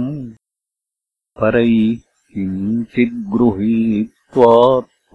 [1.39, 1.97] परैः
[2.33, 4.51] किञ्चिद्गृहीत्वा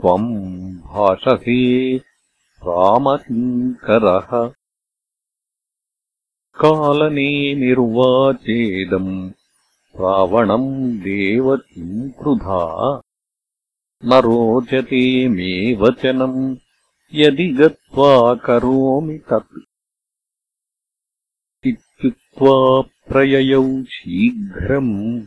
[0.00, 0.28] त्वम्
[0.88, 1.60] भाषसे
[2.66, 4.30] रामकिङ्करः
[6.60, 7.30] कालने
[7.60, 9.14] निर्वाचेदम्
[10.00, 10.68] रावणम्
[11.06, 12.64] देव किम् कृधा
[14.04, 15.02] न रोचते
[15.36, 16.56] मे वचनम्।
[17.14, 18.12] यदि गत्वा
[18.46, 19.63] करोमि तत्
[22.42, 25.22] प्रययौ शीघ्रम्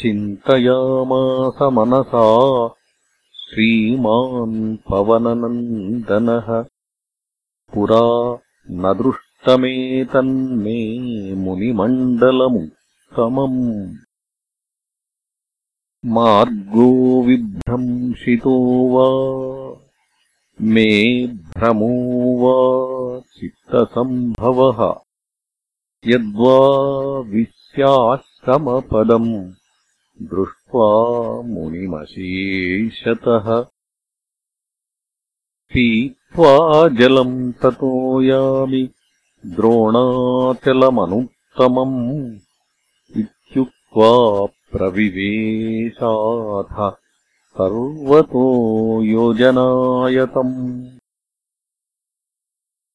[0.00, 2.70] चिन्तयामास मनसा
[3.34, 6.64] श्रीमान् पवननन्दनः।
[7.74, 8.38] पुरा
[8.70, 8.94] न
[9.44, 10.78] दृष्टमेतन्मे
[11.44, 13.58] मुनिमण्डलमुत्तमम्
[16.14, 16.86] मार्गो
[17.26, 18.54] विभ्रंशितो
[18.94, 19.04] वा
[20.74, 20.88] मे
[21.26, 21.92] भ्रमो
[22.40, 22.56] वा
[23.38, 24.80] चित्तसम्भवः
[26.12, 26.58] यद्वा
[27.30, 29.30] विस्याश्रमपदम्
[30.32, 30.90] दृष्ट्वा
[31.52, 33.48] मुनिमशेषतः
[35.72, 36.52] पीत्वा
[36.98, 38.84] जलम् ततो यामि
[39.46, 42.36] द्रोणाचलमनुत्तमम्
[43.16, 44.12] इत्युक्त्वा
[44.72, 46.92] प्रविवेशाथ
[47.56, 48.44] सर्वतो
[49.02, 50.86] योजनायतम्।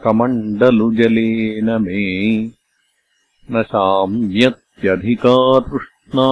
[0.05, 2.51] कमण्डलुजलेन मे।
[3.51, 6.31] न शाम्यत्यधिका तृष्णा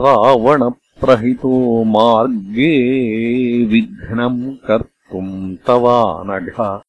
[0.00, 6.80] रावणप्रहितो मार्गे विघ्नम् कर्तुम् तवानघ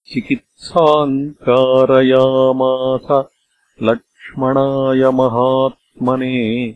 [0.05, 3.25] चिकित्साम् कारयामास
[3.83, 6.75] लक्ष्मणाय महात्मने।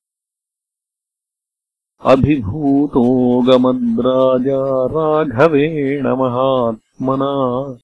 [2.01, 7.75] अभिभूतो गमद्राजा राघवेण महात्मना।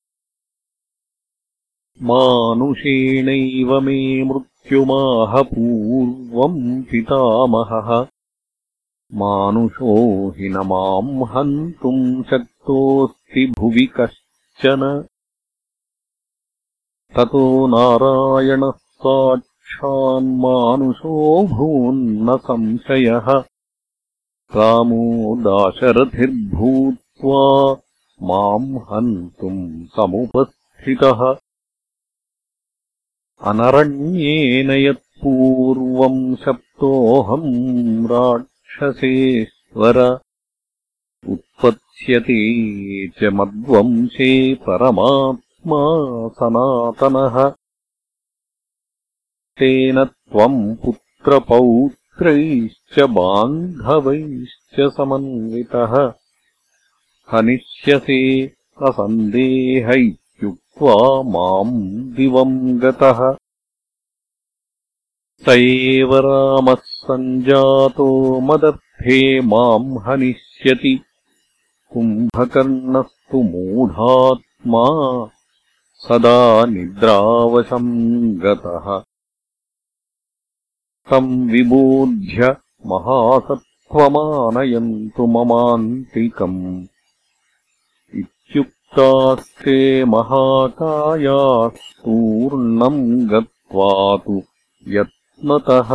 [2.03, 8.07] मानुषेणैव मे मृत्युमाह पूर्वम् पितामहः।
[9.15, 15.05] मानुषो हि न माम् हन्तुम् शक्तोऽस्ति भुवि कश्चन।
[17.17, 23.45] ततो नारायणः साक्षान्मानुषो भून्न संशयः।
[24.57, 27.77] रामो दाशरथिर्भूत्वा
[28.23, 31.37] माम् हन्तुम् समुपस्थितः
[33.45, 40.21] अनरण्येन यत्पूर्वम् शप्तोऽहम् राक्षसेश्वर।
[41.29, 47.53] उत्पत्स्यते च मद्वंशे परमात्मा सनातनः।
[49.59, 56.13] तेन त्वम् पुत्रपौत्रैश्च बान्धवैश्च समन्वितः।
[57.33, 60.20] हनिष्यसे असन्देहै
[61.23, 63.37] माम् दिवम् गतः।
[65.45, 71.01] स एव रामः सञ्जातो मदर्थे माम् हनिष्यति।
[71.93, 74.85] कुम्भकर्णस्तु मूढात्मा
[75.95, 79.03] सदा निद्रावशम् गतः।
[81.11, 82.57] तम् विबोध्य
[82.87, 86.87] महासत्त्वमानयन्तु ममान्तिकम्
[88.97, 89.75] तास्ते
[90.13, 91.27] महाकायास्तूर्णम्
[93.33, 93.91] गत्वा
[94.25, 94.37] तु
[94.95, 95.91] यत्नतः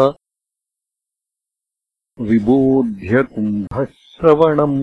[2.30, 4.78] विबोध्य कुम्भश्रवणम्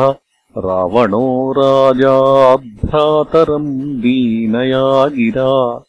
[0.58, 5.86] रावणो राजाभ्रातरम् दीनया गिरा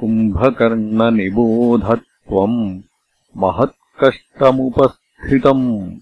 [0.00, 2.80] कुम्भकर्णनिबोधत्वम्
[3.36, 5.96] महत्कष्टमुपस्थितम्।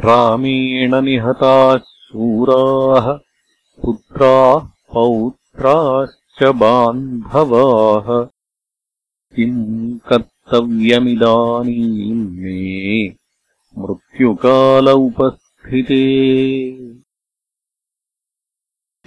[0.00, 3.18] रामेण निहताः शूराः
[3.82, 8.28] पुत्राः पौत्राश्च बान्धवाः।
[9.36, 13.19] किम् कर्तव्यमिदानीम् मे
[13.78, 16.00] मृत्युकाल उपस्थिते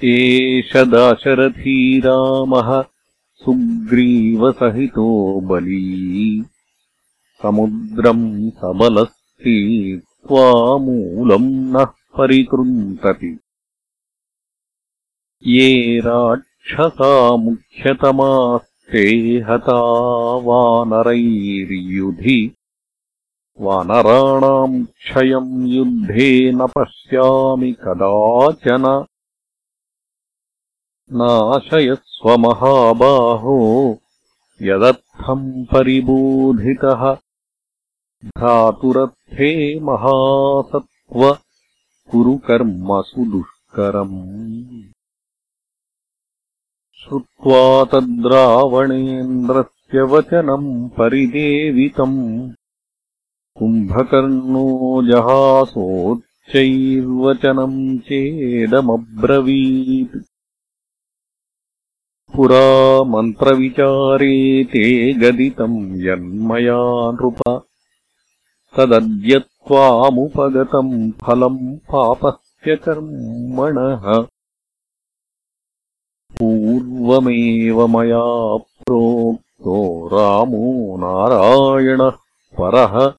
[0.03, 2.85] एष दाशरथी रामः
[3.35, 6.43] सुग्रीवसहितो बली।
[7.43, 13.39] समुद्रम् सबलस्तीर्त्वा मूलम् नः परिकृन्तति।
[15.47, 22.51] ये राक्षसा मुख्यतमास्ते हता वानरैर्युधि
[23.59, 29.05] वानराणाम् क्षयम् युद्धे न पश्यामि कदाचन।
[31.11, 33.97] नाशयस्वमहाबाहो
[34.61, 37.17] यदर्थम् परिबोधितः।
[38.25, 41.37] भ्रातुरर्थे महासत्त्व
[42.11, 44.83] कुरु कर्मसु दुष्करम्।
[46.95, 52.51] श्रुत्वा तद्रावणेन्द्रस्य वचनम् परिदेवितम्
[53.59, 60.17] कुम्भकर्णो जहासोच्चैर्वचनम् चेदमब्रवीत्।
[62.35, 67.63] पुरा मन्त्रविचारे ते गदितम् यन्मया नृप
[68.77, 74.27] तदद्य त्वामुपगतम् फलम् पापस्य कर्मणः।
[76.37, 82.17] पूर्वमेव मया प्रोक्तो रामो नारायणः
[82.59, 83.13] परः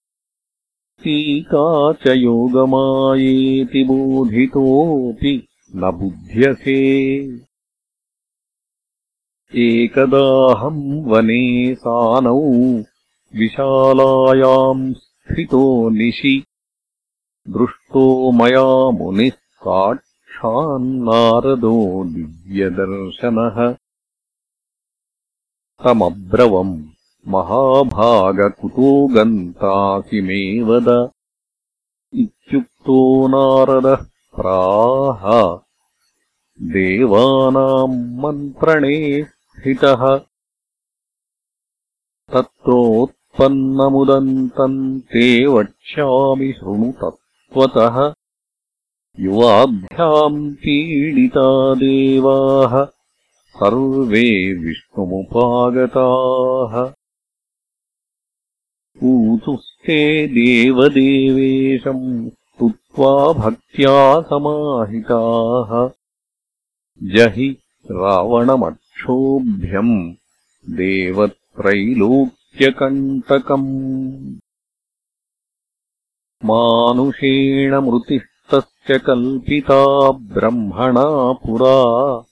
[1.04, 7.44] टीका च योगमायेति बोधितोऽपि न बुध्यसे।
[9.56, 12.42] एकदाहम् वने सानौ
[13.38, 16.44] विशालायाम् स्थितो निशि।
[17.48, 23.76] दृष्टो मया मुनिः साक्षान्नारदो दिव्यदर्शनः।
[25.84, 26.93] तमब्रवम्
[27.32, 30.40] महाभागकुतो गन्तासि मे
[30.70, 30.88] वद
[32.24, 33.00] इत्युक्तो
[33.34, 34.04] नारदः
[34.40, 35.24] प्राह
[36.76, 40.06] देवानाम् मन्त्रणे स्थितः
[42.34, 44.74] तत्रोत् उत्पन्नमुदन्तम्
[45.12, 47.96] ते वक्ष्यामि शृणु तत्त्वतः
[49.24, 51.46] युवाभ्याम् पीडिता
[51.80, 52.74] देवाः
[53.56, 54.22] सर्वे
[54.64, 55.94] विष्णुमुपागताः
[59.04, 65.90] ऊतुस्ते देवदेवेशम् स्तुत्वा भक्त्या समाहिताः।
[67.02, 67.56] जहि
[67.90, 70.14] रावणमक्षोभ्यम्
[70.70, 74.34] देवत्रैलोक् ण्टकम्
[76.44, 82.24] मानुषेण मृतिस्तस्य कल्पिता ब्रह्मणा पुरा।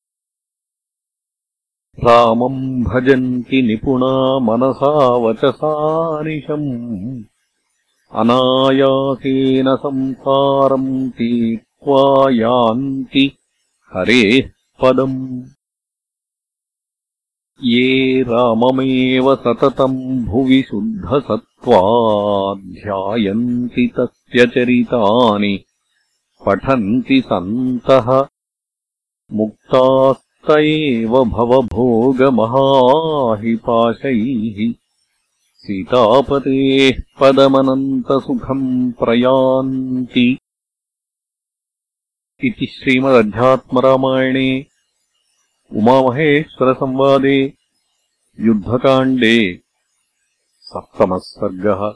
[1.99, 7.23] रामम् भजन्ति निपुणा मनसा वचसानिशम्
[8.13, 13.32] अनायासेन संसारम् तीक्त्वा यान्ति
[13.93, 14.49] हरेः
[14.82, 15.43] पदम्।
[17.63, 25.65] ये राममेव सततम् भुवि शुद्धसत्त्वा ध्यायन्ति तस्य चरितानि।
[26.45, 28.27] पठन्ति सन्तः
[30.43, 32.34] मुक्तास्त एव भवभोगमहाहिपाशैः
[35.63, 38.65] सीतापतेः पदमनन्तसुखम्
[38.99, 40.25] प्रयान्ति
[42.47, 44.49] इति श्रीमदध्यात्मरामायणे
[45.71, 47.39] उमामहेश्वरसंवादे
[48.47, 49.38] युद्धकाण्डे
[50.71, 51.89] सप्तमः सर्गः